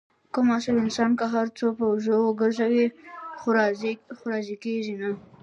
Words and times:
کم 0.33 0.47
اصل 0.57 0.75
انسان 0.83 1.11
که 1.19 1.25
هر 1.33 1.47
څو 1.57 1.67
په 1.77 1.83
اوږو 1.89 2.17
وگرځوې، 2.23 2.85
خو 4.19 4.27
راضي 4.31 4.55
کېږي 4.63 4.95
نه. 5.01 5.09